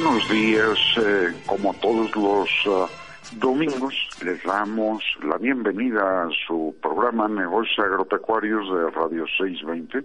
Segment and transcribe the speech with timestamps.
[0.00, 2.88] Buenos días, eh, como todos los uh,
[3.32, 10.04] domingos, les damos la bienvenida a su programa Negocios Agropecuarios de Radio 620.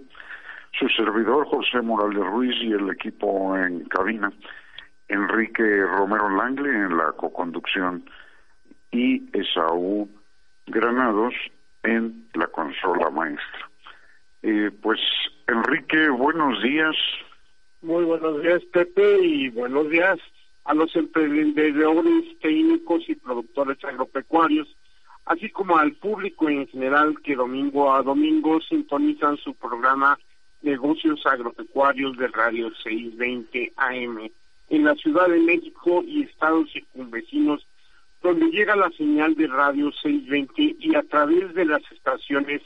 [0.76, 4.32] Su servidor José Morales Ruiz y el equipo en cabina,
[5.06, 8.04] Enrique Romero Langle en la coconducción
[8.90, 10.10] y Esaú
[10.66, 11.34] Granados
[11.84, 13.70] en la consola maestra.
[14.42, 14.98] Eh, pues
[15.46, 16.96] Enrique, buenos días.
[17.84, 20.18] Muy buenos días, Pepe, y buenos días
[20.64, 24.74] a los emprendedores técnicos y productores agropecuarios,
[25.26, 30.18] así como al público en general que domingo a domingo sintonizan su programa
[30.62, 34.30] Negocios Agropecuarios de Radio 620 AM
[34.70, 37.66] en la Ciudad de México y estados circunvecinos,
[38.22, 42.62] donde llega la señal de Radio 620 y a través de las estaciones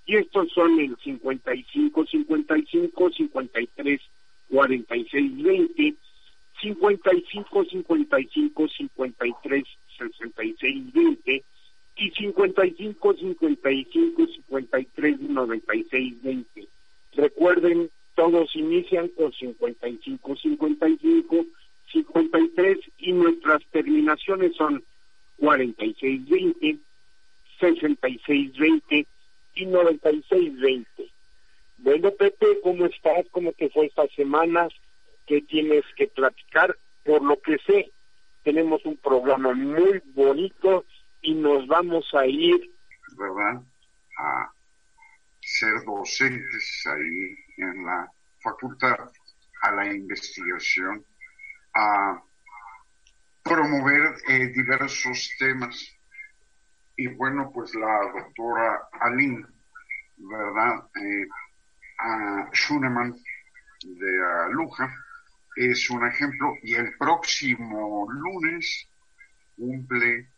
[0.06, 4.00] y estos son el 55 55 53
[4.50, 5.94] 46 20
[6.60, 9.65] 55 55 53
[9.98, 11.44] 66 20
[11.97, 16.69] y 55 55 53 96 20
[17.16, 21.47] recuerden todos inician con 55 55
[21.92, 24.82] 53 y nuestras terminaciones son
[25.38, 26.78] 46 20
[27.60, 29.06] 66 20
[29.54, 31.10] y 9620.
[31.78, 33.26] Bueno, Pepe, ¿cómo estás?
[33.31, 34.69] ¿Cómo te fue esta semana?
[35.26, 36.76] ¿Qué tienes que platicar?
[37.04, 37.92] Por lo que sé,
[38.42, 40.84] tenemos un programa muy bonito
[41.22, 42.70] y nos vamos a ir,
[43.16, 43.62] ¿verdad?
[44.19, 44.53] A
[45.41, 48.10] ser docentes ahí en la
[48.41, 49.10] facultad,
[49.62, 51.04] a la investigación,
[51.75, 52.22] a
[53.42, 55.94] promover eh, diversos temas
[56.97, 59.44] y bueno, pues la doctora Aline,
[60.16, 60.87] ¿verdad?
[60.97, 61.27] Eh,
[61.99, 62.50] a
[63.82, 64.93] de Aluja
[65.56, 68.88] es un ejemplo y el próximo lunes
[69.56, 70.28] cumple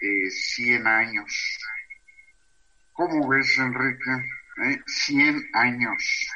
[0.00, 1.58] eh, 100 años.
[2.92, 4.10] ¿Cómo ves, Enrique?
[4.64, 4.80] ¿Eh?
[4.86, 6.28] 100 años.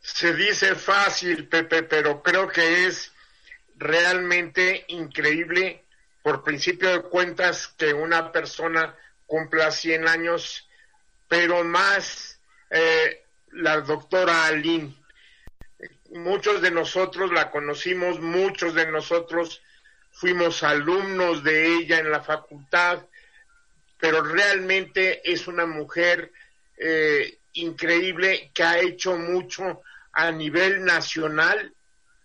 [0.00, 3.12] Se dice fácil, Pepe, pero creo que es
[3.76, 5.84] realmente increíble
[6.22, 8.94] por principio de cuentas que una persona
[9.26, 10.68] cumpla 100 años,
[11.28, 12.40] pero más
[12.70, 14.94] eh, la doctora Aline.
[16.10, 19.62] Muchos de nosotros la conocimos, muchos de nosotros
[20.10, 23.06] fuimos alumnos de ella en la facultad,
[23.98, 26.32] pero realmente es una mujer
[26.76, 29.82] eh, increíble que ha hecho mucho
[30.12, 31.72] a nivel nacional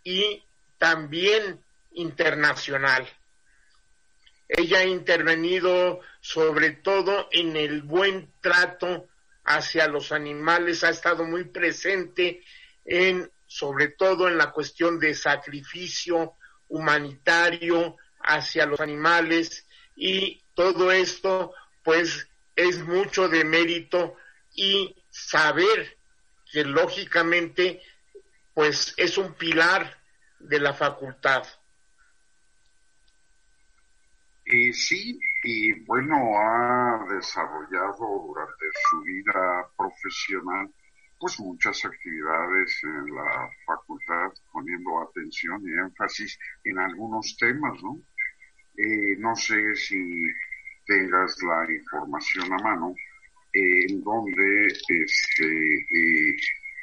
[0.03, 0.43] y
[0.77, 1.59] también
[1.93, 3.07] internacional.
[4.47, 9.07] Ella ha intervenido sobre todo en el buen trato
[9.43, 12.43] hacia los animales, ha estado muy presente
[12.83, 16.33] en, sobre todo en la cuestión de sacrificio
[16.67, 21.53] humanitario hacia los animales y todo esto
[21.83, 24.15] pues es mucho de mérito
[24.55, 25.97] y saber
[26.51, 27.81] que lógicamente
[28.53, 30.01] pues es un pilar
[30.39, 31.43] de la facultad.
[34.45, 40.71] Y sí, y bueno, ha desarrollado durante su vida profesional
[41.19, 47.99] pues muchas actividades en la facultad poniendo atención y énfasis en algunos temas, ¿no?
[48.77, 49.97] Eh, no sé si
[50.85, 52.93] tengas la información a mano,
[53.53, 56.35] en donde este, eh,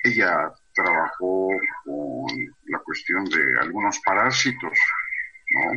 [0.05, 1.51] ella trabajó
[1.85, 2.27] con
[2.65, 4.77] la cuestión de algunos parásitos,
[5.51, 5.73] ¿no?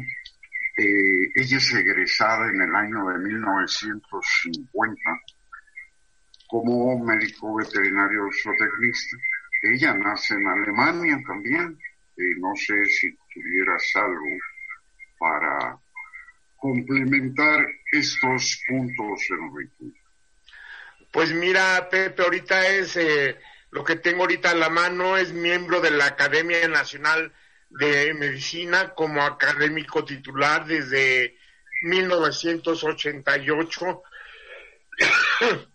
[0.78, 5.02] Eh, ella es egresada en el año de 1950
[6.48, 9.18] como médico veterinario zootecnista.
[9.62, 11.80] Ella nace en Alemania también.
[12.18, 14.38] Eh, no sé si tuvieras algo
[15.18, 15.80] para
[16.58, 19.98] complementar estos puntos, Enrique.
[21.12, 23.38] Pues mira, Pepe, ahorita es eh,
[23.72, 27.32] lo que tengo ahorita a la mano, es miembro de la Academia Nacional
[27.70, 31.38] de Medicina como académico titular desde
[31.84, 34.04] 1988.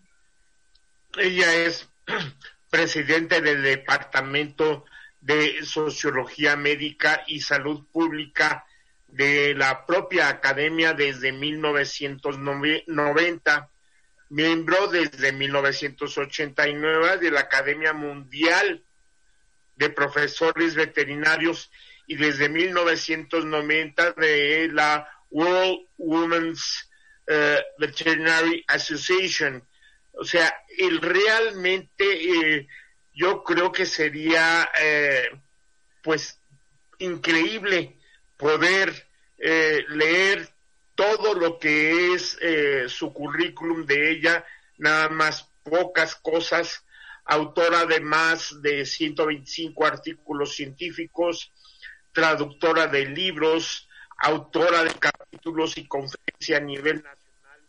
[1.19, 1.89] Ella es
[2.71, 4.85] presidente del Departamento
[5.21, 8.65] de Sociología Médica y Salud Pública
[9.09, 13.71] de la propia academia desde 1990,
[14.31, 18.83] miembro desde 1989 de la Academia Mundial
[19.81, 21.71] de Profesores Veterinarios
[22.07, 26.91] y desde 1990 de la World Women's
[27.27, 29.67] eh, Veterinary Association.
[30.13, 32.69] O sea, el realmente eh,
[33.15, 35.31] yo creo que sería eh,
[36.03, 36.39] pues
[36.99, 37.97] increíble
[38.37, 40.47] poder eh, leer
[40.95, 42.37] todo lo que es
[42.93, 44.45] su currículum de ella,
[44.77, 46.85] nada más pocas cosas,
[47.31, 51.53] autora de más de 125 artículos científicos,
[52.13, 53.89] traductora de libros,
[54.19, 57.61] autora de capítulos y conferencias a nivel nacional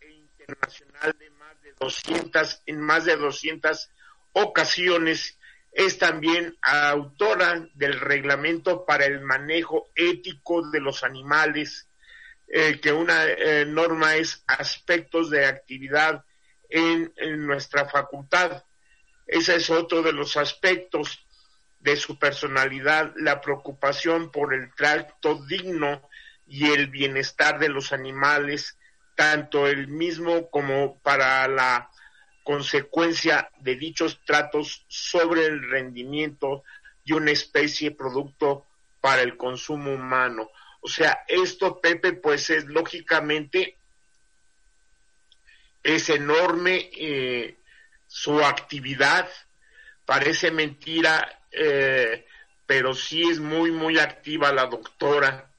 [0.00, 3.90] e internacional de más de 200, en más de 200
[4.34, 5.38] ocasiones
[5.72, 11.88] es también autora del reglamento para el manejo ético de los animales,
[12.48, 16.22] eh, que una eh, norma es aspectos de actividad
[16.68, 17.12] en,
[17.46, 18.64] nuestra facultad.
[19.26, 21.26] Ese es otro de los aspectos
[21.80, 26.08] de su personalidad, la preocupación por el trato digno
[26.46, 28.78] y el bienestar de los animales,
[29.14, 31.90] tanto el mismo como para la
[32.44, 36.62] consecuencia de dichos tratos sobre el rendimiento
[37.04, 38.66] de una especie producto
[39.00, 40.50] para el consumo humano.
[40.80, 43.76] O sea, esto, Pepe, pues es lógicamente,
[45.82, 47.56] es enorme eh,
[48.06, 49.28] su actividad,
[50.04, 52.26] parece mentira, eh,
[52.66, 55.50] pero sí es muy, muy activa la doctora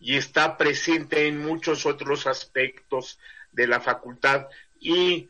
[0.00, 3.18] y está presente en muchos otros aspectos
[3.52, 4.46] de la facultad
[4.80, 5.28] y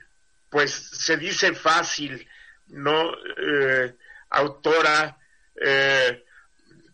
[0.50, 2.27] pues se dice fácil,
[2.69, 3.12] ¿no?
[3.37, 3.94] Eh,
[4.31, 5.19] autora,
[5.61, 6.25] eh,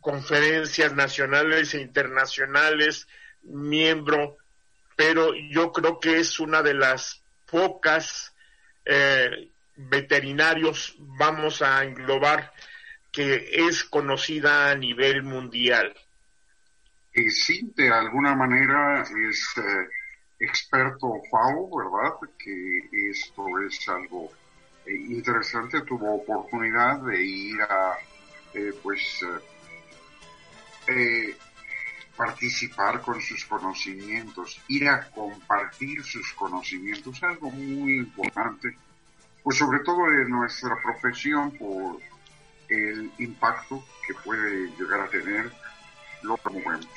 [0.00, 3.06] conferencias nacionales e internacionales,
[3.42, 4.36] miembro,
[4.96, 8.34] pero yo creo que es una de las pocas
[8.84, 12.52] eh, veterinarios, vamos a englobar,
[13.10, 15.94] que es conocida a nivel mundial.
[17.14, 19.54] Y sí, de alguna manera es
[20.42, 22.16] experto FAO, ¿verdad?
[22.38, 24.30] Que esto es algo
[24.86, 25.82] eh, interesante.
[25.82, 27.96] Tuvo oportunidad de ir a,
[28.54, 29.20] eh, pues,
[30.88, 31.36] eh,
[32.16, 38.76] participar con sus conocimientos, ir a compartir sus conocimientos, algo muy importante,
[39.42, 41.98] pues sobre todo en nuestra profesión por
[42.68, 45.52] el impacto que puede llegar a tener
[46.22, 46.88] lo que movemos.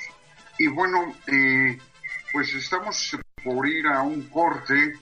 [0.58, 1.14] Y bueno,
[2.32, 4.94] pues estamos por ir a un corte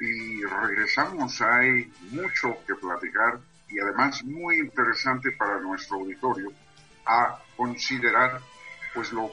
[0.00, 1.40] y regresamos.
[1.42, 6.52] Hay mucho que platicar y además muy interesante para nuestro auditorio
[7.06, 8.40] a considerar
[8.94, 9.32] pues lo.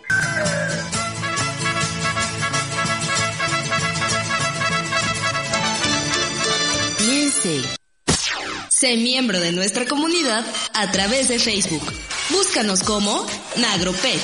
[6.98, 7.62] Piense.
[8.70, 11.84] Sé miembro de nuestra comunidad a través de Facebook.
[12.30, 13.26] Búscanos como
[13.58, 14.22] Nagropec.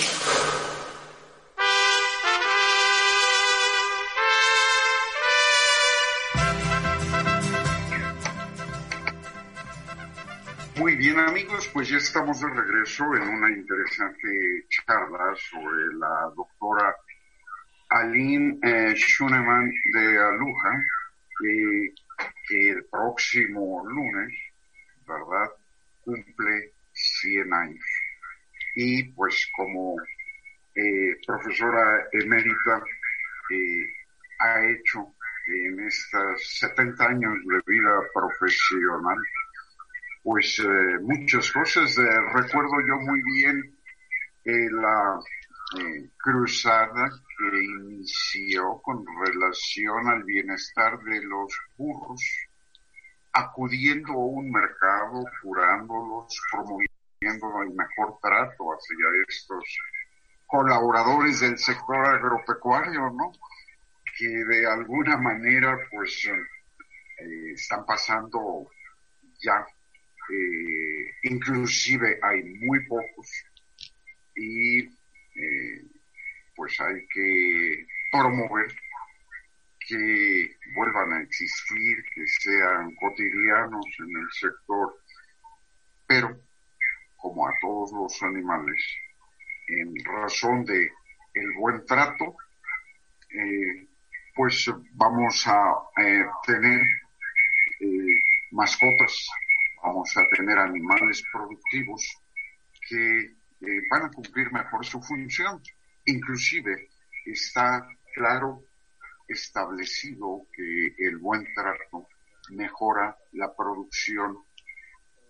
[11.28, 16.96] Amigos, pues ya estamos de regreso en una interesante charla sobre la doctora
[17.90, 20.86] Aline eh, Schunemann de Aluja,
[21.40, 24.34] que el próximo lunes,
[25.08, 25.52] ¿verdad?,
[26.04, 27.86] cumple 100 años.
[28.76, 29.96] Y pues como
[30.76, 32.84] eh, profesora emérita,
[33.50, 33.88] eh,
[34.40, 35.16] ha hecho
[35.48, 39.18] en estos 70 años de vida profesional,
[40.24, 41.96] pues eh, muchas cosas.
[42.34, 43.78] recuerdo yo muy bien
[44.72, 45.20] la
[46.18, 52.22] cruzada que inició con relación al bienestar de los burros,
[53.32, 59.64] acudiendo a un mercado, curándolos, promoviendo el mejor trato hacia estos
[60.46, 63.32] colaboradores del sector agropecuario, ¿no?
[64.18, 68.68] Que de alguna manera, pues, eh, están pasando
[69.42, 69.66] ya,
[70.30, 73.30] eh, inclusive hay muy pocos,
[74.36, 75.82] y eh,
[76.56, 78.68] pues hay que promover
[79.88, 84.98] que vuelvan a existir, que sean cotidianos en el sector,
[86.08, 86.40] pero
[87.18, 88.82] como a todos los animales,
[89.68, 90.92] en razón de
[91.34, 92.36] el buen trato,
[93.30, 93.88] eh,
[94.36, 95.74] pues vamos a
[96.46, 96.82] tener
[97.80, 99.28] eh, mascotas,
[99.84, 102.02] vamos a tener animales productivos
[102.88, 103.36] que
[103.92, 105.62] van a cumplir mejor su función.
[106.06, 106.90] Inclusive
[107.26, 108.64] está claro
[109.28, 112.08] establecido que el buen trato
[112.52, 114.38] mejora la producción.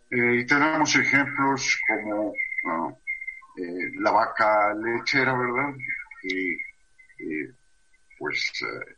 [0.09, 2.33] y tenemos ejemplos como
[2.67, 2.93] ah,
[3.57, 5.73] eh, la vaca lechera, ¿verdad?
[6.23, 6.57] Y
[8.19, 8.95] pues eh,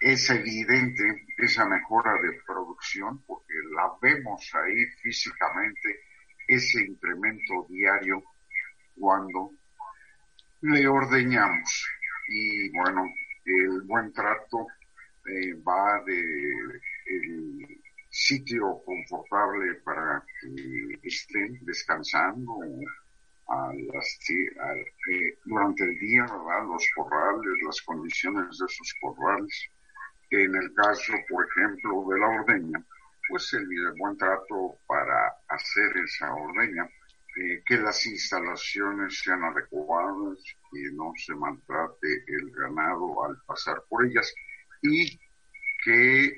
[0.00, 6.00] es evidente esa mejora de producción porque la vemos ahí físicamente,
[6.46, 8.22] ese incremento diario
[8.98, 9.50] cuando
[10.62, 11.88] le ordeñamos.
[12.28, 13.04] Y bueno,
[13.44, 14.66] el buen trato
[15.26, 16.20] eh, va de
[17.06, 22.60] el sitio confortable para que estén descansando
[23.48, 26.26] a las, eh, durante el día.
[26.26, 29.70] Los corrales, las condiciones de esos corrales.
[30.30, 32.84] En el caso, por ejemplo, de la ordeña,
[33.28, 33.66] pues el
[33.98, 36.88] buen trato para hacer esa ordeña,
[37.36, 40.38] eh, que las instalaciones sean adecuadas,
[40.70, 44.34] que no se maltrate el ganado al pasar por ellas
[44.82, 45.18] y
[45.84, 46.34] que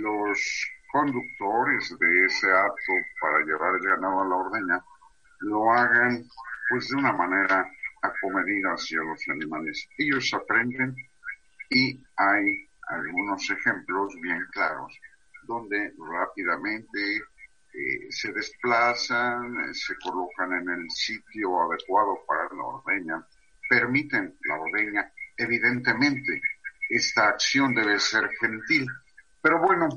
[0.00, 4.84] los conductores de ese acto para llevar el ganado a la ordeña
[5.40, 6.24] lo hagan
[6.68, 7.70] pues de una manera
[8.02, 9.88] acomedida hacia los animales.
[9.98, 10.94] Ellos aprenden
[11.70, 14.92] y hay algunos ejemplos bien claros
[15.44, 23.26] donde rápidamente eh, se desplazan, eh, se colocan en el sitio adecuado para la ordeña,
[23.68, 25.12] permiten la ordeña.
[25.36, 26.40] Evidentemente,
[26.88, 28.86] esta acción debe ser gentil.
[29.40, 29.88] Pero bueno,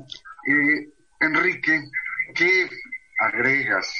[0.48, 0.90] eh,
[1.20, 1.82] Enrique,
[2.34, 2.68] ¿qué
[3.20, 3.94] agregas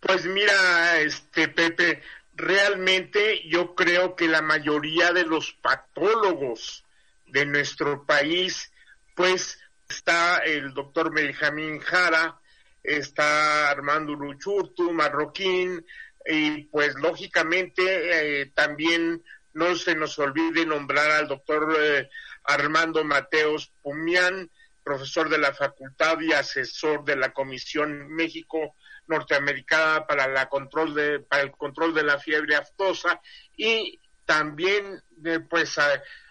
[0.00, 2.02] pues mira, este Pepe,
[2.34, 6.84] realmente yo creo que la mayoría de los patólogos
[7.32, 8.72] de nuestro país,
[9.14, 9.58] pues
[9.88, 12.38] está el doctor Benjamín Jara,
[12.82, 15.84] está Armando Luchurtu, Marroquín,
[16.26, 19.22] y pues lógicamente eh, también
[19.52, 22.08] no se nos olvide nombrar al doctor eh,
[22.44, 24.50] Armando Mateos Pumián,
[24.82, 31.20] profesor de la facultad y asesor de la Comisión México norteamericana para la control de
[31.20, 33.20] para el control de la fiebre aftosa
[33.56, 35.76] y también eh, pues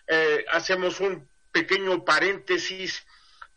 [0.09, 3.05] eh, hacemos un pequeño paréntesis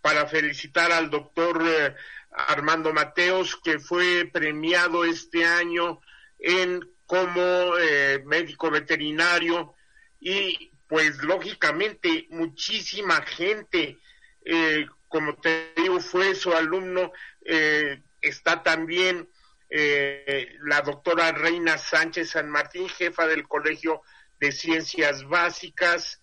[0.01, 1.95] para felicitar al doctor eh,
[2.31, 6.01] Armando Mateos que fue premiado este año
[6.39, 7.73] en como
[8.25, 9.75] médico veterinario
[10.19, 13.99] y pues lógicamente muchísima gente
[15.09, 17.13] como te digo fue su alumno
[18.23, 19.29] está también
[19.75, 24.03] eh, la doctora Reina Sánchez San Martín, jefa del Colegio
[24.39, 26.21] de Ciencias Básicas,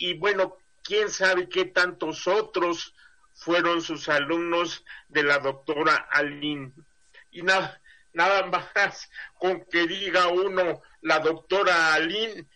[0.00, 2.94] y bueno, quién sabe qué tantos otros
[3.34, 6.72] fueron sus alumnos de la doctora Aline.
[7.30, 7.78] Y nada,
[8.14, 12.46] nada más con que diga uno la doctora Aline,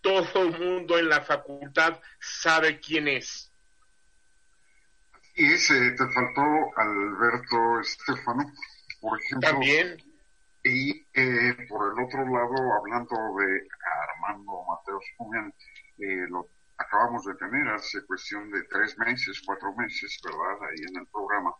[0.00, 3.52] todo el mundo en la facultad sabe quién es.
[5.34, 6.42] Y ese, te faltó
[6.74, 8.50] Alberto Estefano,
[8.98, 9.50] por ejemplo.
[9.50, 10.02] También.
[10.64, 13.68] Y eh, por el otro lado, hablando de
[14.08, 15.04] Armando Mateos
[15.98, 20.68] eh, lo acabamos de tener hace cuestión de tres meses, cuatro meses, ¿verdad?
[20.68, 21.52] Ahí en el programa,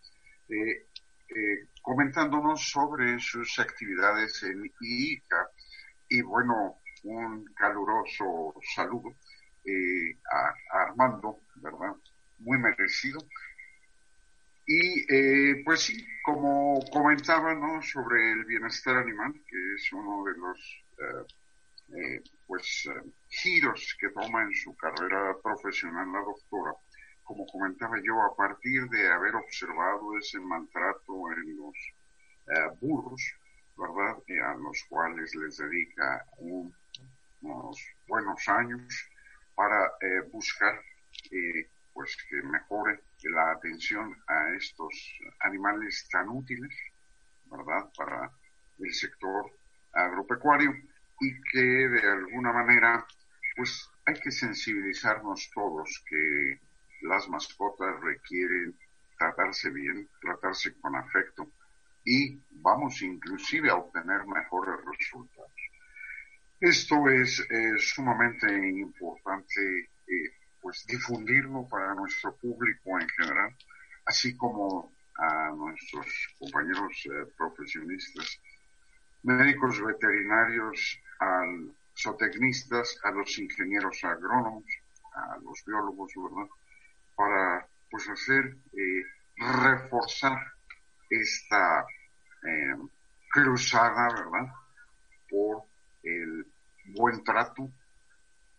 [0.48, 0.86] eh,
[1.28, 5.50] eh, comentándonos sobre sus actividades en IICA.
[6.08, 9.14] Y bueno, un caluroso saludo
[9.64, 11.94] eh, a, Armando, ¿verdad?
[12.38, 13.20] Muy merecido.
[14.66, 17.80] Y eh, pues sí, como comentaba, ¿no?
[17.82, 21.26] Sobre el bienestar animal, que es uno de los eh,
[22.46, 22.88] pues
[23.28, 26.72] giros que toma en su carrera profesional la doctora,
[27.24, 31.76] como comentaba yo, a partir de haber observado ese maltrato en los
[32.80, 33.22] burros,
[33.76, 34.16] ¿verdad?
[34.44, 39.08] a los cuales les dedica unos buenos años
[39.54, 40.80] para eh, buscar
[41.30, 46.72] eh, pues que mejore la atención a estos animales tan útiles,
[47.50, 47.90] ¿verdad?
[47.96, 48.30] Para
[48.78, 49.50] el sector
[49.92, 50.72] agropecuario
[51.20, 53.06] y que de alguna manera
[53.56, 56.60] pues hay que sensibilizarnos todos que
[57.02, 58.78] las mascotas requieren
[59.18, 61.50] tratarse bien, tratarse con afecto
[62.04, 65.52] y vamos inclusive a obtener mejores resultados.
[66.60, 67.44] Esto es
[67.78, 73.54] sumamente importante eh, pues difundirlo para nuestro público en general,
[74.06, 76.06] así como a nuestros
[76.38, 78.40] compañeros eh, profesionistas,
[79.22, 81.42] médicos veterinarios, a
[81.96, 84.64] zootecnistas, a los ingenieros agrónomos,
[85.14, 86.50] a los biólogos, ¿verdad?
[87.16, 89.04] Para pues hacer, eh,
[89.36, 90.38] reforzar
[91.10, 91.86] esta
[92.42, 92.76] eh,
[93.30, 94.52] cruzada, ¿verdad?
[95.28, 95.62] Por
[96.02, 96.46] el
[96.94, 97.68] buen trato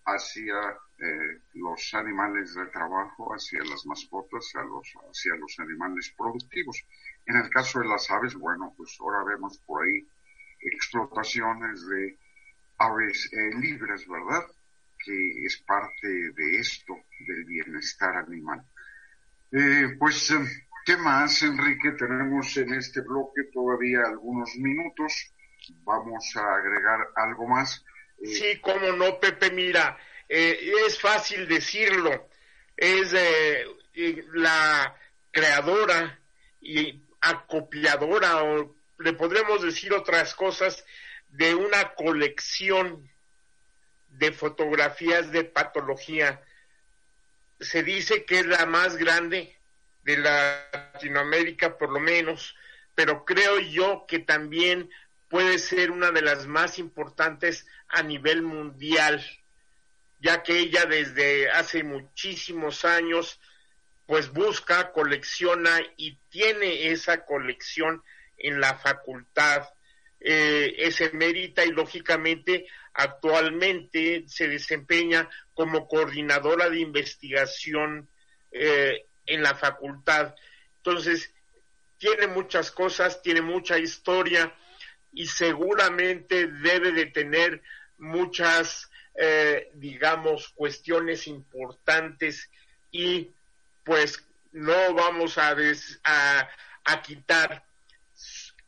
[0.06, 0.56] hacia
[0.98, 6.84] eh, los animales de trabajo, hacia las mascotas, a los, hacia los animales productivos.
[7.26, 10.08] En el caso de las aves, bueno, pues ahora vemos por ahí
[10.62, 12.18] explotaciones de
[12.80, 14.46] aves eh, libres, ¿verdad?
[15.04, 18.64] Que es parte de esto, del bienestar animal.
[20.00, 20.34] pues
[20.90, 21.92] ¿Qué más, Enrique?
[21.92, 25.32] Tenemos en este bloque todavía algunos minutos.
[25.84, 27.86] Vamos a agregar algo más.
[28.18, 29.52] Eh, sí, cómo no, Pepe.
[29.52, 32.30] Mira, eh, es fácil decirlo.
[32.76, 33.66] Es eh,
[34.34, 34.96] la
[35.30, 36.20] creadora
[36.60, 40.84] y acopiadora, o le podremos decir otras cosas,
[41.30, 43.10] de una colección
[44.10, 46.42] de fotografías de patología.
[47.60, 49.56] Se dice que es la más grande
[50.04, 52.56] de Latinoamérica por lo menos,
[52.96, 54.90] pero creo yo que también
[55.30, 59.24] puede ser una de las más importantes a nivel mundial,
[60.20, 63.40] ya que ella desde hace muchísimos años
[64.06, 68.04] pues busca, colecciona y tiene esa colección
[68.40, 69.70] en la facultad.
[70.22, 78.10] Eh, se merita y lógicamente actualmente se desempeña como coordinadora de investigación
[78.52, 80.36] eh, en la facultad.
[80.78, 81.34] Entonces,
[81.98, 84.54] tiene muchas cosas, tiene mucha historia
[85.14, 87.62] y seguramente debe de tener
[87.98, 92.50] muchas, eh, digamos, cuestiones importantes
[92.92, 93.32] y
[93.84, 95.56] pues no vamos a,
[96.04, 96.50] a,
[96.86, 97.64] a quitar,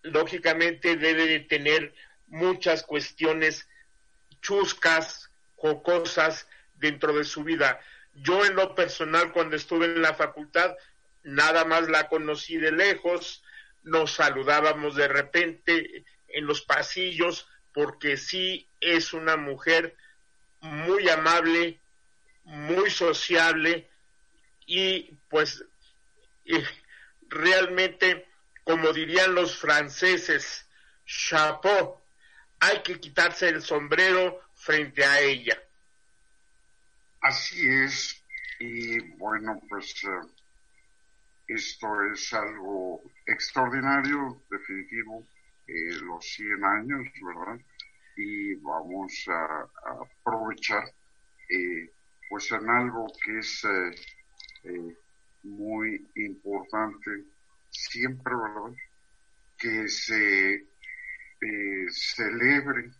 [0.04, 1.94] lógicamente debe de tener
[2.28, 3.68] muchas cuestiones
[4.42, 7.80] chuscas, jocosas dentro de su vida.
[8.16, 10.76] Yo en lo personal, cuando estuve en la facultad,
[11.24, 13.44] nada más la conocí de lejos,
[13.84, 19.96] nos saludábamos de repente en los pasillos, porque sí es una mujer
[20.62, 21.80] muy amable,
[22.44, 23.90] muy sociable
[24.66, 25.64] y pues
[27.30, 28.28] realmente,
[28.64, 30.66] como dirían los franceses,
[31.06, 32.00] chapeau,
[32.60, 35.62] hay que quitarse el sombrero frente a ella.
[37.22, 38.24] Así es,
[38.60, 40.28] y bueno, pues eh,
[41.48, 45.26] esto es algo extraordinario, definitivo,
[45.68, 47.60] eh, los 100 años, ¿verdad?
[48.18, 49.68] Y vamos a,
[50.22, 50.84] aprovechar,
[51.50, 51.90] eh,
[52.30, 53.66] pues en algo que es
[55.44, 57.24] muy importante
[57.72, 58.34] siempre.
[59.58, 60.68] Que se
[61.90, 62.92] celebre,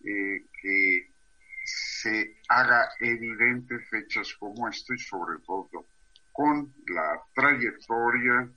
[0.00, 1.10] que
[1.64, 5.86] se haga evidente fechas como esto y sobre todo
[6.32, 8.48] con la trayectoria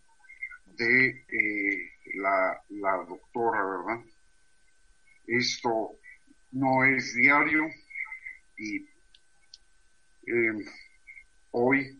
[0.78, 4.06] de eh, la, la doctora, ¿verdad?
[5.26, 5.98] Esto
[6.52, 7.68] no es diario
[8.58, 8.86] y
[10.28, 10.66] eh,
[11.52, 12.00] hoy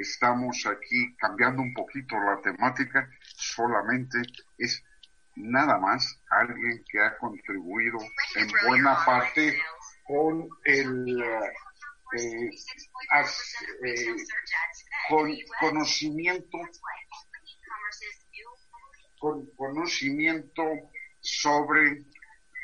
[0.00, 4.18] estamos aquí cambiando un poquito la temática, solamente
[4.58, 4.82] es
[5.36, 7.98] nada más alguien que ha contribuido
[8.36, 9.58] en buena parte
[10.04, 11.22] con el
[12.18, 12.50] eh,
[13.84, 14.16] eh,
[15.08, 16.58] con conocimiento
[19.18, 20.64] con conocimiento
[21.20, 22.04] sobre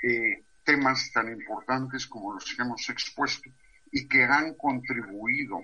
[0.02, 3.50] eh, temas tan importantes como los que hemos expuesto
[3.92, 5.60] y que han contribuido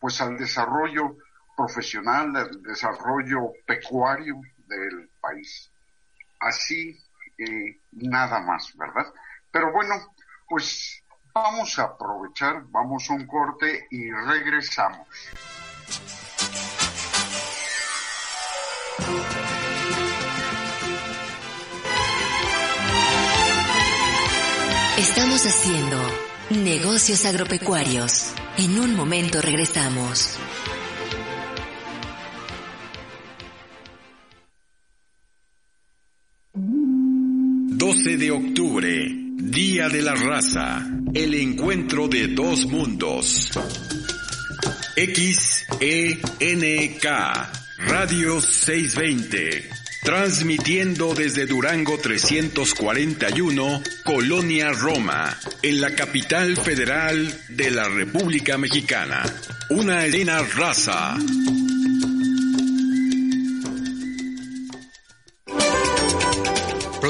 [0.00, 1.16] pues al desarrollo
[1.56, 5.70] profesional, al desarrollo pecuario del país.
[6.40, 6.98] Así,
[7.38, 9.12] eh, nada más, ¿verdad?
[9.50, 9.94] Pero bueno,
[10.48, 15.06] pues vamos a aprovechar, vamos a un corte y regresamos.
[24.98, 25.96] Estamos haciendo
[26.50, 28.34] negocios agropecuarios.
[28.58, 30.38] En un momento regresamos.
[36.52, 43.50] 12 de octubre, Día de la Raza, el encuentro de dos mundos.
[44.96, 47.04] XENK,
[47.78, 49.79] Radio 620
[50.10, 59.22] Transmitiendo desde Durango 341, Colonia Roma, en la capital federal de la República Mexicana.
[59.68, 61.16] Una escena raza.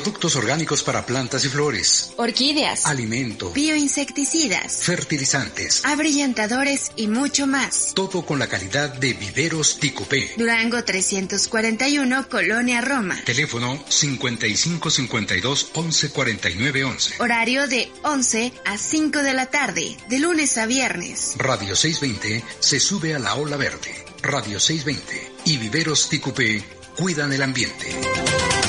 [0.01, 2.15] Productos orgánicos para plantas y flores.
[2.17, 2.87] Orquídeas.
[2.87, 3.53] Alimento.
[3.53, 4.79] Bioinsecticidas.
[4.79, 5.85] Fertilizantes.
[5.85, 7.93] Abrillantadores y mucho más.
[7.95, 10.33] Todo con la calidad de Viveros Ticupé.
[10.39, 13.21] Durango 341, Colonia Roma.
[13.27, 17.15] Teléfono 5552 1149 11.
[17.19, 21.35] Horario de 11 a 5 de la tarde, de lunes a viernes.
[21.37, 24.07] Radio 620 se sube a la ola verde.
[24.23, 26.65] Radio 620 y Viveros Ticupé
[26.97, 28.60] cuidan el ambiente.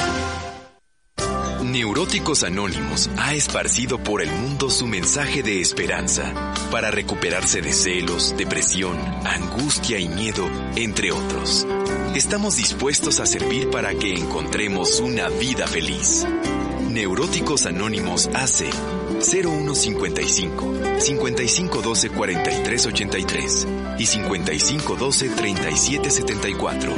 [1.71, 6.34] Neuróticos Anónimos ha esparcido por el mundo su mensaje de esperanza
[6.69, 11.65] para recuperarse de celos, depresión, angustia y miedo, entre otros.
[12.13, 16.27] Estamos dispuestos a servir para que encontremos una vida feliz.
[16.89, 18.65] Neuróticos Anónimos AC
[19.21, 26.95] 0155 5512 4383 y 5512 3774.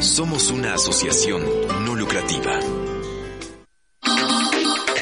[0.00, 1.42] Somos una asociación
[1.84, 2.60] no lucrativa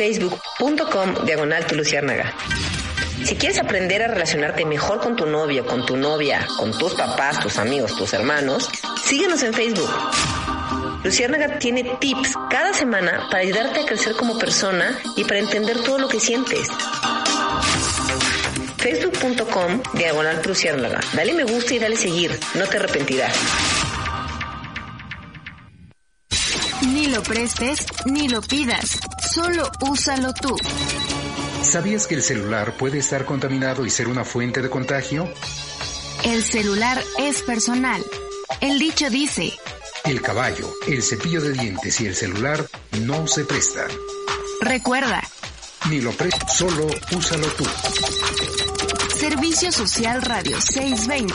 [0.00, 1.76] facebook.com diagonal tu.
[3.22, 7.38] Si quieres aprender a relacionarte mejor con tu novio, con tu novia, con tus papás,
[7.40, 8.70] tus amigos, tus hermanos,
[9.04, 9.90] síguenos en Facebook.
[11.04, 15.98] Luciérnaga tiene tips cada semana para ayudarte a crecer como persona y para entender todo
[15.98, 16.68] lo que sientes.
[18.78, 21.00] Facebook.com diagonal Luciérnaga.
[21.12, 23.36] Dale me gusta y dale seguir, no te arrepentirás.
[27.10, 28.98] Lo prestes ni lo pidas.
[29.32, 30.56] Solo úsalo tú.
[31.62, 35.28] ¿Sabías que el celular puede estar contaminado y ser una fuente de contagio?
[36.24, 38.02] El celular es personal.
[38.60, 39.52] El dicho dice,
[40.04, 42.64] el caballo, el cepillo de dientes y el celular
[43.00, 43.88] no se prestan.
[44.60, 45.22] Recuerda,
[45.88, 47.64] ni lo prestes, solo úsalo tú.
[49.18, 51.34] Servicio Social Radio 620.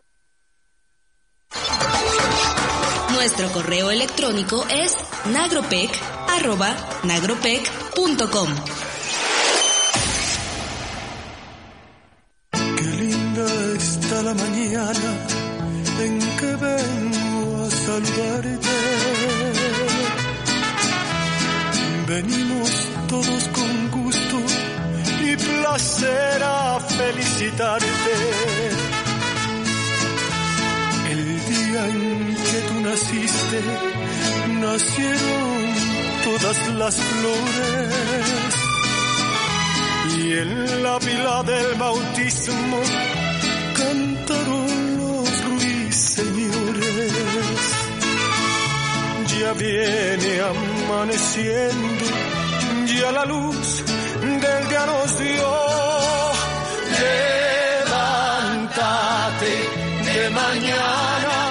[3.21, 4.97] Nuestro correo electrónico es
[5.31, 5.85] nagropec.com.
[12.51, 13.45] Qué linda
[13.77, 15.27] está la mañana
[15.99, 18.79] en que vengo a saludarte.
[22.07, 22.71] Venimos
[23.07, 24.37] todos con gusto
[25.23, 28.70] y placer a felicitarte.
[31.73, 33.61] En que tú naciste,
[34.59, 35.73] nacieron
[36.23, 38.55] todas las flores.
[40.17, 42.81] Y en la pila del bautismo
[43.77, 47.13] cantaron los ruiseñores.
[49.39, 52.05] Ya viene amaneciendo,
[52.85, 53.83] ya la luz
[54.21, 55.51] del día nos dio.
[58.61, 59.53] Levántate
[60.05, 61.50] de mañana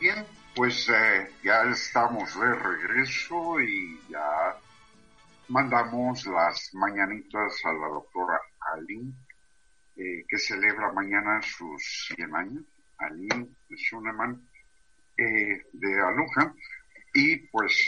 [0.00, 4.56] Bien, pues eh, ya estamos de regreso y ya
[5.48, 8.40] mandamos las mañanitas a la doctora
[8.72, 9.12] Aline,
[9.96, 12.64] eh, que celebra mañana sus 100 años,
[12.98, 14.48] Aline Schunemann,
[15.18, 16.54] eh, de Aluja,
[17.14, 17.86] y pues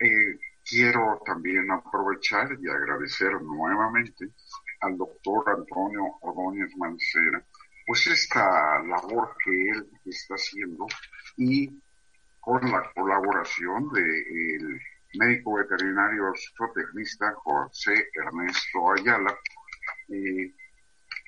[0.00, 4.28] eh, quiero también aprovechar y agradecer nuevamente
[4.80, 7.44] al doctor Antonio Ordóñez Mancera,
[7.86, 10.86] pues esta labor que él está haciendo
[11.36, 11.68] y
[12.40, 14.80] con la colaboración del
[15.14, 19.36] médico veterinario zootecnista José Ernesto Ayala,
[20.08, 20.54] eh,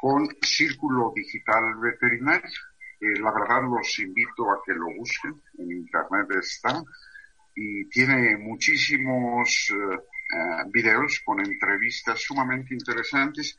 [0.00, 2.50] con Círculo Digital Veterinario.
[3.02, 6.80] Eh, la verdad los invito a que lo busquen, en internet está,
[7.52, 9.98] y tiene muchísimos eh,
[10.70, 13.58] videos con entrevistas sumamente interesantes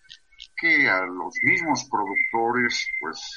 [0.56, 3.36] que a los mismos productores pues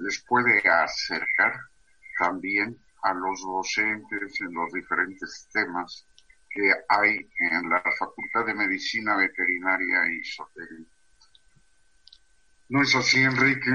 [0.00, 1.54] les puede acercar
[2.18, 6.06] también a los docentes en los diferentes temas
[6.48, 7.16] que hay
[7.50, 10.86] en la Facultad de Medicina Veterinaria y Zootecnia.
[12.70, 13.70] ¿No es así, Enrique?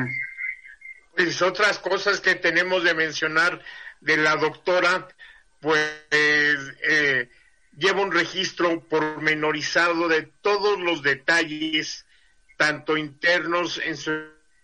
[1.15, 3.61] Pues otras cosas que tenemos de mencionar
[4.01, 5.07] de la doctora,
[5.61, 7.29] pues eh,
[7.77, 12.05] lleva un registro pormenorizado de todos los detalles,
[12.57, 14.11] tanto internos en su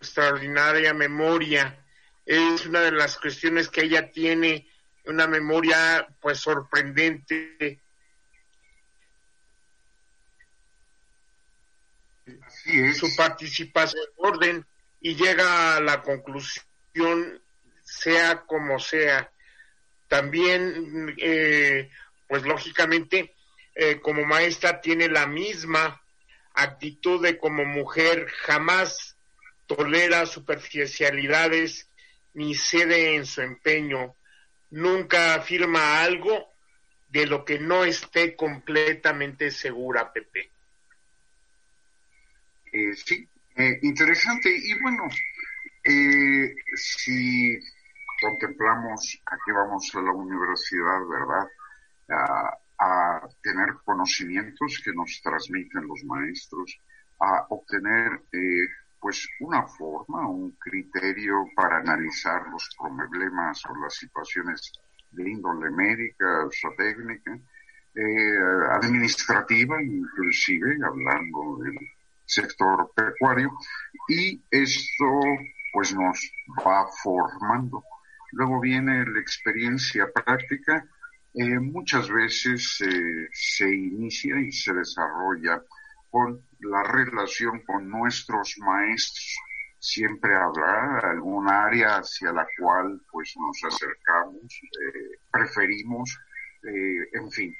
[0.00, 1.78] extraordinaria memoria.
[2.26, 4.68] Es una de las cuestiones que ella tiene,
[5.04, 7.78] una memoria pues sorprendente.
[12.94, 14.66] Su participación en orden
[15.00, 17.42] y llega a la conclusión,
[17.82, 19.30] sea como sea.
[20.08, 21.90] También, eh,
[22.28, 23.34] pues lógicamente,
[23.74, 26.02] eh, como maestra tiene la misma
[26.54, 29.16] actitud de como mujer, jamás
[29.66, 31.88] tolera superficialidades
[32.34, 34.14] ni cede en su empeño,
[34.70, 36.52] nunca afirma algo
[37.08, 40.50] de lo que no esté completamente segura, Pepe.
[42.72, 43.28] Eh, sí,
[43.60, 44.50] eh, interesante.
[44.50, 45.04] Y bueno,
[45.84, 47.58] eh, si
[48.20, 51.48] contemplamos a que vamos a la universidad, ¿verdad?
[52.08, 52.56] A,
[53.42, 56.80] tener conocimientos que nos transmiten los maestros,
[57.20, 58.22] a obtener
[58.98, 64.72] pues una forma, un criterio para analizar los problemas o las situaciones
[65.10, 67.38] de índole médica, o técnica,
[68.72, 71.76] administrativa, inclusive, hablando del
[72.30, 73.50] sector pecuario
[74.08, 75.20] y esto
[75.72, 76.18] pues nos
[76.66, 77.84] va formando.
[78.32, 80.84] Luego viene la experiencia práctica,
[81.34, 85.62] eh, muchas veces eh, se inicia y se desarrolla
[86.10, 89.36] con la relación con nuestros maestros.
[89.78, 96.18] Siempre habrá alguna área hacia la cual pues nos acercamos, eh, preferimos,
[96.62, 97.56] en fin.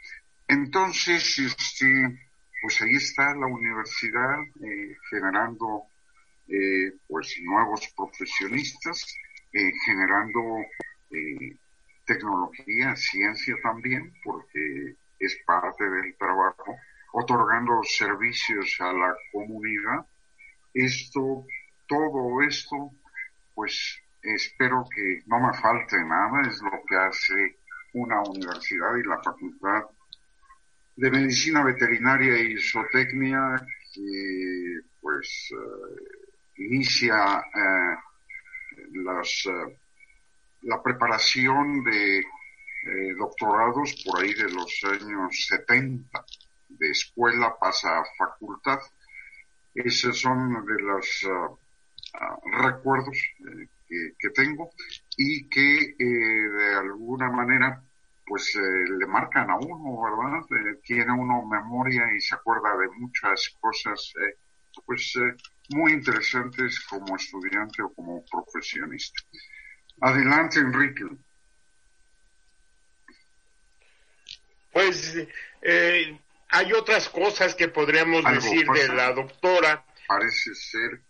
[0.46, 2.29] Entonces, este,
[2.60, 5.84] pues ahí está la universidad eh, generando
[6.48, 9.16] eh, pues nuevos profesionistas,
[9.52, 10.40] eh, generando
[12.04, 16.76] tecnología, ciencia también, porque es parte del trabajo,
[17.12, 20.06] otorgando servicios a la comunidad.
[20.72, 21.44] Esto,
[21.88, 22.92] todo esto,
[23.54, 27.56] pues espero que no me falte nada, es lo que hace
[27.94, 29.84] una universidad y la facultad
[31.00, 33.56] de medicina veterinaria y zootecnia
[33.94, 37.96] que pues eh, inicia eh,
[39.02, 39.78] las, eh,
[40.62, 42.22] la preparación de
[43.18, 46.24] doctorados por ahí de los años 70
[46.68, 48.78] de escuela pasa a facultad.
[49.74, 51.26] Esos son de los
[52.62, 53.18] recuerdos
[53.86, 54.70] que, que, tengo
[55.18, 57.82] y que de alguna manera
[58.30, 60.46] pues eh, le marcan a uno, ¿verdad?
[60.52, 64.36] Eh, tiene uno memoria y se acuerda de muchas cosas, eh,
[64.86, 65.14] pues
[65.70, 69.20] muy interesantes como estudiante o como profesionista.
[70.00, 71.06] Adelante, Enrique.
[74.72, 75.18] Pues
[76.50, 79.84] hay otras cosas que podríamos decir de la doctora.
[80.06, 81.00] Parece ser.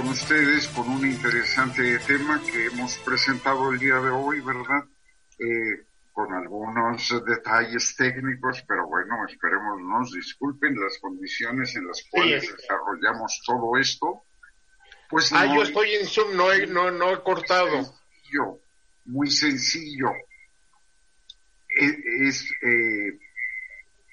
[0.07, 4.85] ustedes con un interesante tema que hemos presentado el día de hoy, ¿verdad?
[5.39, 12.55] Eh, con algunos detalles técnicos, pero bueno, esperemos nos disculpen las condiciones en las cuales
[12.57, 14.25] desarrollamos todo esto.
[15.11, 17.85] Pues ah, yo estoy en Zoom, no he, no, no he cortado.
[17.85, 18.61] Sencillo,
[19.07, 20.11] muy sencillo.
[21.81, 23.19] E, es, eh,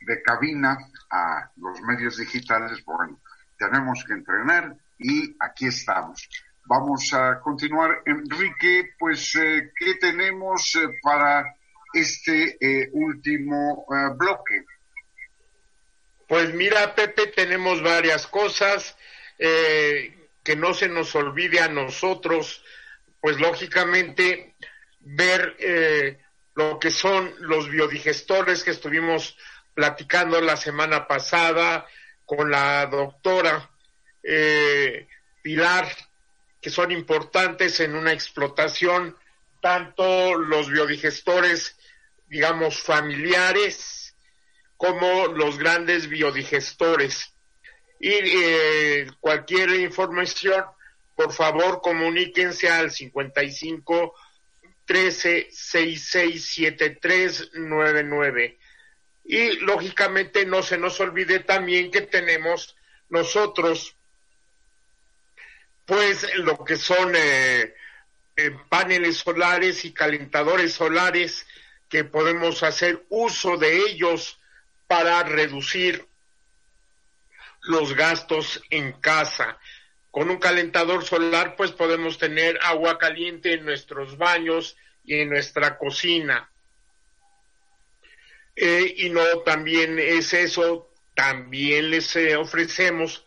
[0.02, 0.78] de cabina
[1.10, 3.20] a los medios digitales, bueno,
[3.58, 6.28] tenemos que entrenar y aquí estamos.
[6.68, 8.02] Vamos a continuar.
[8.06, 11.56] Enrique, pues, eh, ¿qué tenemos eh, para
[11.94, 13.86] este eh, último
[14.18, 14.66] bloque?
[16.28, 18.98] Pues mira, Pepe, tenemos varias cosas
[19.38, 22.64] que no se nos olvide a nosotros,
[23.22, 24.56] pues lógicamente
[25.02, 26.18] ver
[26.56, 29.38] lo que son los biodigestores que estuvimos
[29.74, 31.86] platicando la semana pasada
[32.26, 33.70] con la doctora
[34.28, 35.08] eh,
[35.42, 35.88] pilar
[36.60, 39.16] que son importantes en una explotación,
[39.62, 41.78] tanto los biodigestores,
[42.28, 44.16] digamos, familiares,
[44.76, 47.34] como los grandes biodigestores.
[48.00, 50.66] Y eh, cualquier información,
[51.16, 54.16] por favor, comuníquense al 55
[54.86, 58.58] 13 66 73 99.
[59.26, 62.76] Y lógicamente no se nos olvide también que tenemos
[63.10, 63.95] nosotros
[65.86, 67.76] pues lo que son eh,
[68.36, 71.46] eh, paneles solares y calentadores solares
[71.90, 74.40] que podemos hacer uso de ellos
[74.88, 76.08] para reducir
[77.62, 79.58] los gastos en casa.
[80.12, 85.78] Con un calentador solar pues podemos tener agua caliente en nuestros baños y en nuestra
[85.78, 86.50] cocina.
[88.56, 93.25] Eh, y no también es eso, también les ofrecemos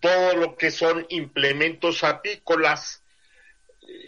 [0.00, 3.02] todo lo que son implementos apícolas,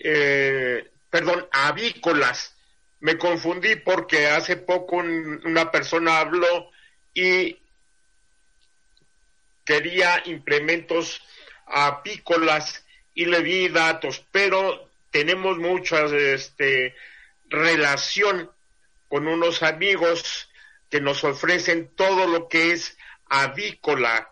[0.04, 2.56] eh, perdón, avícolas.
[3.00, 6.70] Me confundí porque hace poco una persona habló
[7.14, 7.58] y
[9.64, 11.22] quería implementos
[11.66, 16.94] apícolas y le di datos, pero tenemos mucha este,
[17.48, 18.50] relación
[19.08, 20.48] con unos amigos
[20.88, 22.96] que nos ofrecen todo lo que es
[23.28, 24.29] avícola,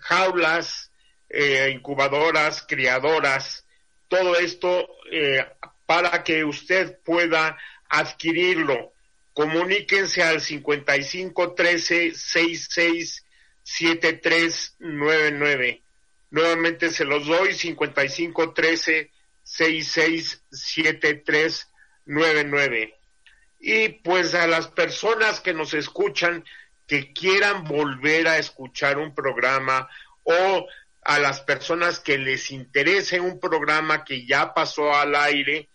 [0.00, 0.90] jaulas,
[1.28, 3.66] eh, incubadoras, criadoras,
[4.08, 5.46] todo esto eh,
[5.84, 8.92] para que usted pueda adquirirlo.
[9.34, 13.26] Comuníquense al 55 13 66
[13.62, 15.82] 7399.
[16.30, 19.10] Nuevamente se los doy 55 13
[19.42, 22.94] 66 7399.
[23.60, 26.44] Y pues a las personas que nos escuchan,
[26.88, 29.88] que quieran volver a escuchar un programa
[30.24, 30.66] o
[31.02, 35.68] a las personas que les interese un programa que ya pasó al aire,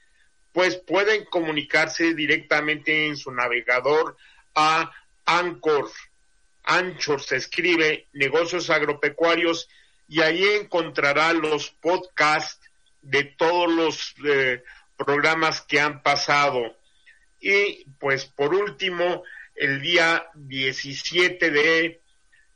[0.51, 4.18] pues pueden comunicarse directamente en su navegador
[4.55, 4.91] a
[5.26, 5.89] Anchor.
[6.64, 9.70] Anchor se escribe negocios agropecuarios
[10.07, 12.70] y ahí encontrará los podcasts
[13.01, 14.64] de todos los eh,
[14.97, 16.78] programas que han pasado.
[17.39, 19.24] Y pues por último,
[19.56, 22.01] el día 17 de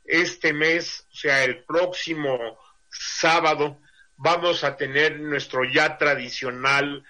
[0.04, 2.58] este mes, o sea, el próximo
[2.90, 3.80] sábado,
[4.16, 7.04] vamos a tener nuestro ya tradicional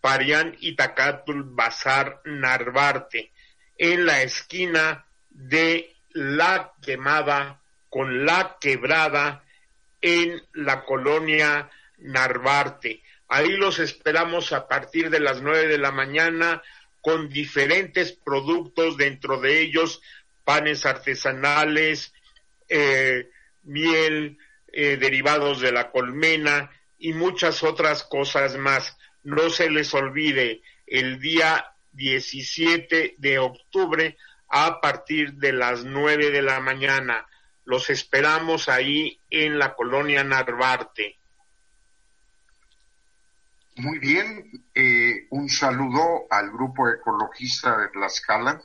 [0.00, 3.32] Parián Itacatul Bazar Narvarte.
[3.76, 9.42] en la esquina de La Quemada con La Quebrada
[10.00, 13.02] en la colonia Narvarte.
[13.28, 16.62] Ahí los esperamos a partir de las nueve de la mañana
[17.04, 20.00] con diferentes productos, dentro de ellos
[20.42, 22.14] panes artesanales,
[22.70, 23.28] eh,
[23.62, 24.38] miel,
[24.72, 28.96] eh, derivados de la colmena y muchas otras cosas más.
[29.22, 34.16] No se les olvide, el día 17 de octubre
[34.48, 37.26] a partir de las 9 de la mañana.
[37.66, 41.18] Los esperamos ahí en la colonia Narvarte.
[43.76, 48.62] Muy bien, eh, un saludo al grupo ecologista de Tlaxcala,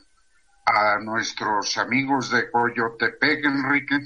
[0.64, 3.98] a nuestros amigos de Coyotepec, Enrique.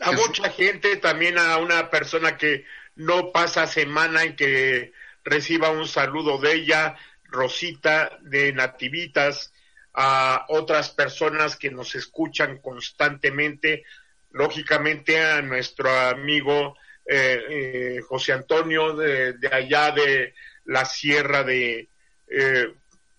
[0.00, 2.64] A mucha gente, también a una persona que
[2.94, 4.92] no pasa semana en que
[5.24, 9.52] reciba un saludo de ella, Rosita de Nativitas,
[9.94, 13.84] a otras personas que nos escuchan constantemente,
[14.30, 16.76] lógicamente a nuestro amigo
[17.10, 20.34] eh, eh, José Antonio de, allá de
[20.66, 21.88] la sierra de,
[22.28, 22.74] eh,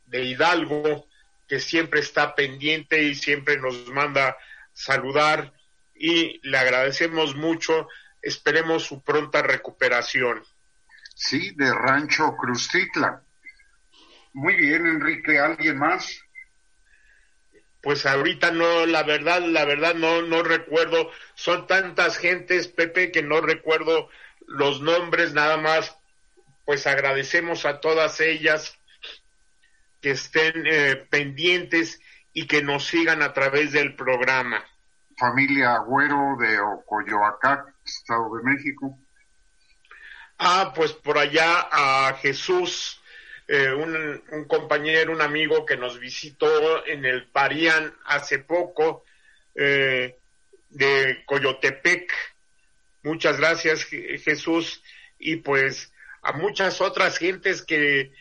[0.06, 1.08] de Hidalgo,
[1.48, 4.38] que siempre está pendiente y siempre nos manda
[4.74, 5.54] saludar
[5.96, 7.88] y le agradecemos mucho.
[8.22, 10.44] Esperemos su pronta recuperación.
[11.16, 13.24] Sí, de Rancho Crustitla.
[14.34, 15.40] Muy bien, Enrique.
[15.40, 16.22] ¿Alguien más?
[17.82, 21.12] Pues ahorita no, la verdad, la verdad no, no recuerdo.
[21.36, 24.10] Son tantas gentes, Pepe, que no recuerdo
[24.48, 25.98] los nombres, nada más.
[26.66, 28.78] Pues agradecemos a todas ellas
[30.02, 32.02] que estén eh, pendientes
[32.34, 34.64] y que nos sigan a través del programa.
[35.18, 38.98] Familia Agüero de Ocoyoacac, Estado de México.
[40.38, 42.99] Ah, pues por allá a Jesús,
[43.52, 49.04] eh, un, compañero, un amigo que nos visitó en el Parián hace poco,
[49.56, 50.16] eh,
[50.70, 52.14] de Coyotepec.
[53.02, 54.84] Muchas gracias, Jesús.
[55.18, 55.92] Y pues
[56.22, 58.12] a muchas otras gentes que,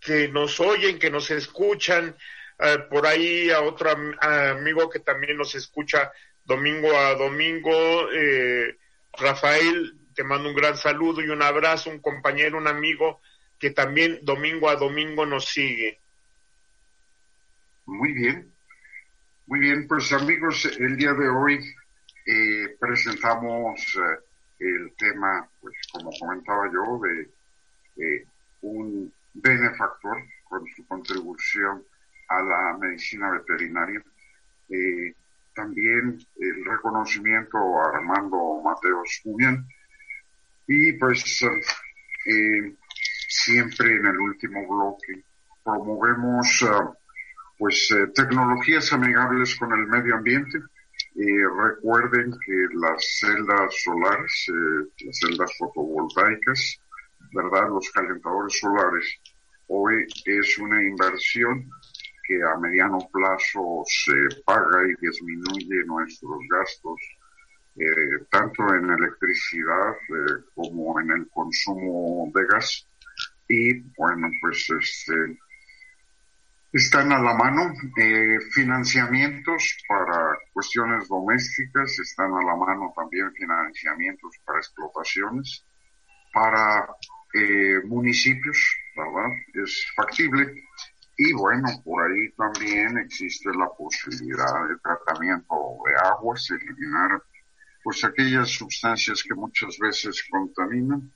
[0.00, 2.16] que nos oyen, que nos escuchan.
[2.60, 3.90] Eh, por ahí a otro
[4.20, 6.12] amigo que también nos escucha
[6.44, 8.76] domingo a domingo, eh,
[9.14, 13.20] Rafael te mando un gran saludo y un abrazo, un compañero, un amigo
[13.62, 16.00] que también domingo a domingo nos sigue.
[17.86, 18.52] Muy bien,
[19.46, 21.72] muy bien, pues amigos, el día de hoy
[22.26, 24.18] eh, presentamos eh,
[24.58, 27.00] el tema, pues como comentaba yo,
[27.94, 28.26] de
[28.62, 30.16] un benefactor
[30.48, 31.84] con su contribución
[32.30, 34.02] a la medicina veterinaria.
[34.70, 35.14] Eh,
[35.54, 39.64] también el reconocimiento a Armando Mateos Julián,
[40.66, 41.44] y pues
[43.32, 45.24] siempre en el último bloque
[45.64, 46.92] promovemos uh,
[47.56, 50.58] pues eh, tecnologías amigables con el medio ambiente.
[51.14, 56.80] recuerden que las celdas solares, eh, las celdas fotovoltaicas,
[57.32, 57.68] ¿verdad?
[57.68, 59.06] Los calentadores solares,
[59.68, 61.70] hoy es una inversión
[62.26, 67.00] que a mediano plazo se paga y disminuye nuestros gastos
[67.76, 72.86] eh, tanto en electricidad eh, como en el consumo de gas.
[73.52, 75.38] Y bueno, pues este,
[76.72, 84.38] están a la mano eh, financiamientos para cuestiones domésticas, están a la mano también financiamientos
[84.46, 85.66] para explotaciones,
[86.32, 86.88] para
[87.84, 88.58] municipios,
[88.96, 89.30] ¿verdad?
[89.54, 90.64] Es factible.
[91.18, 95.54] Y bueno, por ahí también existe la posibilidad de tratamiento
[95.86, 97.22] de aguas, eliminar
[97.84, 101.12] pues aquellas sustancias que muchas veces contaminan.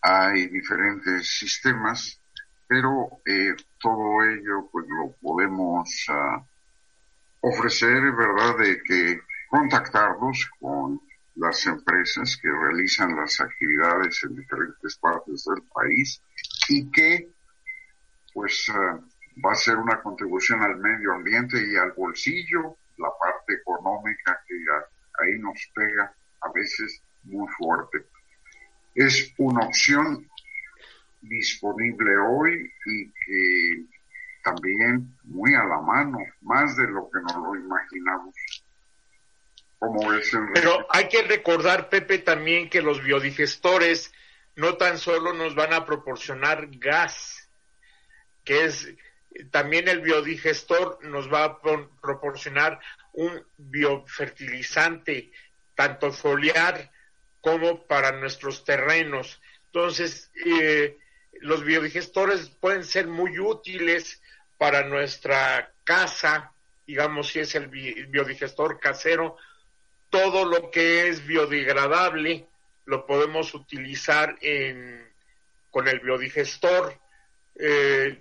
[0.00, 2.20] Hay diferentes sistemas,
[2.66, 8.58] pero eh, todo ello pues lo podemos uh, ofrecer, ¿verdad?
[8.58, 11.00] De que contactarlos con
[11.36, 16.20] las empresas que realizan las actividades en diferentes partes del país
[16.68, 17.30] y que
[18.34, 19.00] pues uh,
[19.44, 24.54] va a ser una contribución al medio ambiente y al bolsillo, la parte económica que
[25.22, 28.07] ahí nos pega a veces muy fuerte.
[28.98, 30.28] Es una opción
[31.20, 33.84] disponible hoy y que
[34.42, 38.34] también muy a la mano, más de lo que nos lo imaginamos.
[39.78, 44.12] Como es Pero hay que recordar, Pepe, también que los biodigestores
[44.56, 47.48] no tan solo nos van a proporcionar gas,
[48.42, 48.92] que es
[49.52, 51.58] también el biodigestor nos va a
[52.02, 52.80] proporcionar
[53.12, 55.30] un biofertilizante,
[55.76, 56.90] tanto foliar
[57.48, 59.40] como para nuestros terrenos.
[59.66, 60.98] Entonces, eh,
[61.40, 64.20] los biodigestores pueden ser muy útiles
[64.58, 66.52] para nuestra casa,
[66.86, 69.38] digamos si es el biodigestor casero,
[70.10, 72.46] todo lo que es biodegradable
[72.84, 75.06] lo podemos utilizar en,
[75.70, 76.98] con el biodigestor.
[77.58, 78.18] Eh,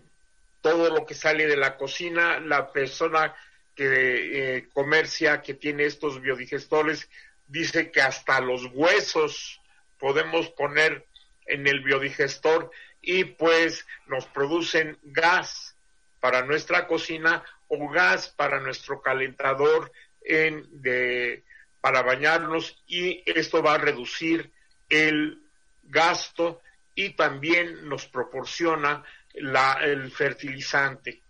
[0.62, 3.36] todo lo que sale de la cocina, la persona
[3.76, 7.10] que eh, comercia, que tiene estos biodigestores,
[7.48, 9.62] dice que hasta los huesos
[10.00, 11.06] podemos poner
[11.46, 12.72] en el biodigestor
[13.02, 15.76] y pues nos producen gas
[16.20, 19.92] para nuestra cocina o gas para nuestro calentador
[20.22, 21.44] en, de,
[21.82, 24.52] para bañarnos y esto va a reducir
[24.90, 25.42] el
[25.84, 26.62] gasto
[26.96, 29.04] y también nos proporciona
[29.36, 31.22] la, el fertilizante.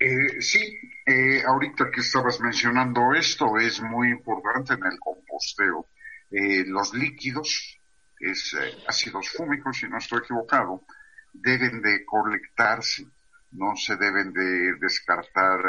[0.00, 5.88] Eh, sí, eh, ahorita que estabas mencionando esto es muy importante en el composteo.
[6.30, 7.80] Eh, los líquidos,
[8.20, 10.84] es ácidos fúmicos, si no estoy equivocado,
[11.32, 13.06] deben de colectarse,
[13.52, 15.60] no se deben de descartar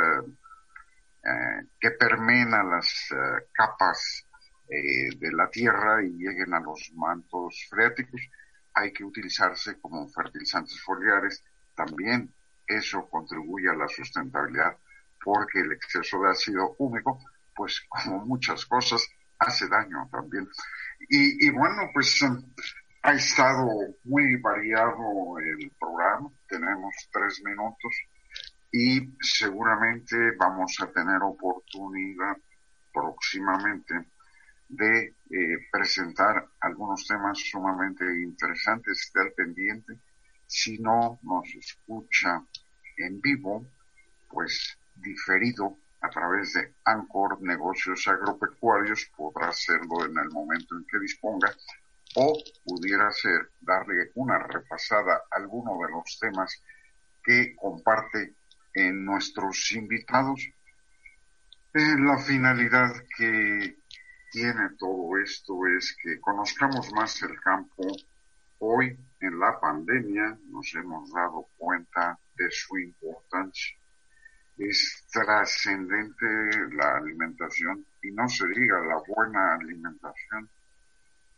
[1.80, 3.10] que permeen a las
[3.54, 4.26] capas
[4.68, 8.22] de la tierra y lleguen a los mantos freáticos.
[8.74, 11.44] Hay que utilizarse como fertilizantes foliares
[11.76, 12.34] también
[12.70, 14.78] eso contribuye a la sustentabilidad
[15.24, 17.20] porque el exceso de ácido húmico,
[17.56, 19.06] pues como muchas cosas,
[19.40, 20.48] hace daño también.
[21.10, 22.24] Y, bueno, pues
[23.02, 23.68] ha estado
[24.04, 27.94] muy variado el programa, tenemos tres minutos
[28.72, 32.38] y seguramente vamos a tener oportunidad
[32.94, 33.94] próximamente
[34.68, 40.00] de eh, presentar algunos temas sumamente interesantes, estar pendiente
[40.46, 42.44] si no nos escucha
[43.00, 43.66] en vivo,
[44.30, 51.00] pues diferido a través de Anchor Negocios Agropecuarios, podrá hacerlo en el momento en que
[51.00, 51.54] disponga,
[52.16, 56.62] o pudiera ser darle una repasada a alguno de los temas
[57.24, 58.34] que comparte
[58.74, 60.48] en nuestros invitados.
[61.74, 63.78] la finalidad que
[64.32, 67.84] tiene todo esto es que conozcamos más el campo
[68.62, 73.78] Hoy, en la pandemia, nos hemos dado cuenta de su importancia.
[74.58, 76.26] Es trascendente
[76.74, 80.50] la alimentación y no se diga la buena alimentación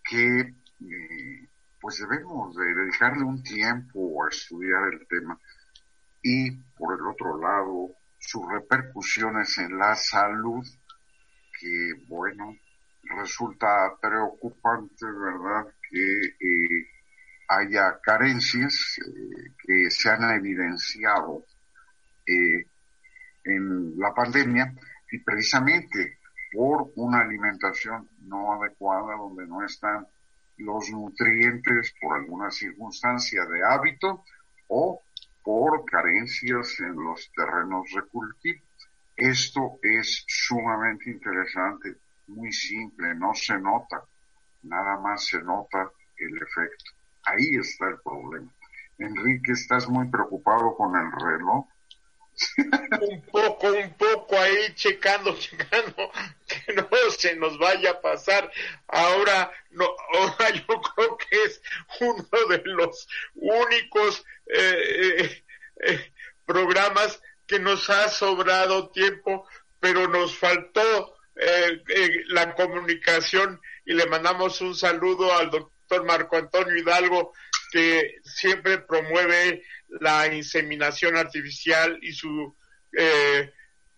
[0.04, 1.48] que eh,
[1.80, 5.40] pues debemos de dedicarle un tiempo a estudiar el tema
[6.22, 7.90] y por el otro lado
[8.20, 10.66] sus repercusiones en la salud
[11.60, 12.56] que bueno
[13.04, 16.88] resulta preocupante verdad que eh,
[17.52, 21.46] haya carencias eh, que se han evidenciado
[22.26, 22.66] eh,
[23.44, 24.74] en la pandemia
[25.12, 26.20] y precisamente
[26.54, 30.08] por una alimentación no adecuada donde no están
[30.58, 34.24] los nutrientes por alguna circunstancia de hábito
[34.68, 35.02] o
[35.44, 38.64] por carencias en los terrenos de cultivo.
[39.18, 41.98] Esto es sumamente interesante,
[42.28, 44.04] muy simple, no se nota,
[44.64, 47.01] nada más se nota el efecto.
[47.24, 48.52] Ahí está el problema.
[48.98, 51.66] Enrique, estás muy preocupado con el reloj.
[53.02, 56.12] un poco, un poco ahí checando, checando
[56.48, 58.52] que no se nos vaya a pasar.
[58.88, 61.62] Ahora, no, ahora yo creo que es
[62.00, 65.44] uno de los únicos eh, eh,
[65.84, 66.14] eh,
[66.46, 69.48] programas que nos ha sobrado tiempo,
[69.80, 71.18] pero nos faltó
[72.28, 77.34] la comunicación y le mandamos un saludo al doctor Marco Antonio Hidalgo,
[77.72, 79.64] que siempre promueve
[80.00, 82.56] la inseminación artificial y su,
[82.98, 83.54] eh,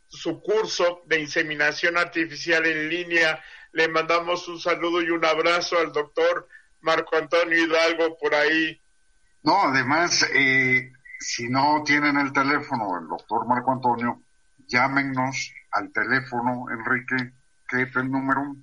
[0.08, 3.44] su curso de inseminación artificial en línea.
[3.72, 6.48] Le mandamos un saludo y un abrazo al doctor
[6.82, 8.80] Marco Antonio Hidalgo por ahí.
[9.44, 14.22] No, además, eh, si no tienen el teléfono del doctor Marco Antonio,
[14.68, 17.34] llámenos al teléfono, Enrique,
[17.68, 18.56] ¿qué es el número?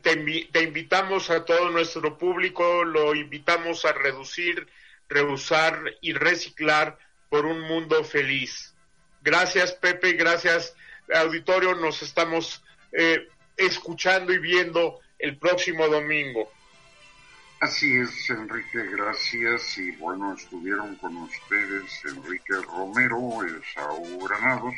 [0.01, 4.67] te, invitamos a todo nuestro público, lo invitamos a reducir,
[5.07, 6.97] reusar y reciclar
[7.29, 8.73] por un mundo feliz.
[9.21, 10.75] Gracias Pepe, gracias
[11.13, 13.27] auditorio, nos estamos eh,
[13.57, 16.51] escuchando y viendo el próximo domingo.
[17.61, 19.77] Así es, Enrique, gracias.
[19.79, 23.41] Y bueno, estuvieron con ustedes Enrique Romero,
[23.73, 24.75] Saúl Granados,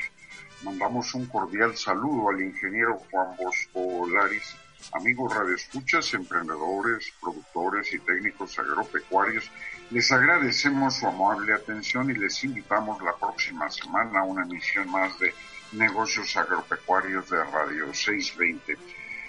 [0.64, 4.56] Mandamos un cordial saludo al ingeniero Juan Bosco Laris,
[4.94, 9.50] amigos radioescuchas, emprendedores, productores y técnicos agropecuarios.
[9.90, 15.18] Les agradecemos su amable atención y les invitamos la próxima semana a una emisión más
[15.20, 15.34] de
[15.74, 18.78] Negocios Agropecuarios de Radio 620.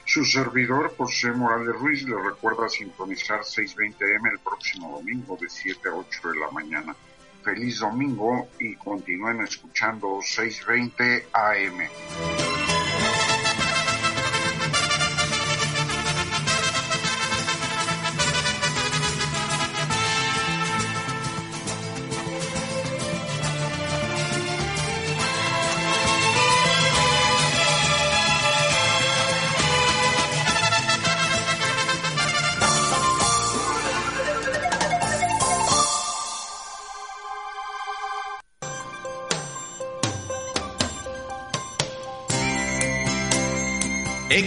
[0.04, 5.94] Su servidor, José Morales Ruiz, le recuerda sintonizar 620M el próximo domingo de 7 a
[5.94, 6.96] 8 de la mañana
[7.42, 12.51] feliz domingo y continúen escuchando 620 AM.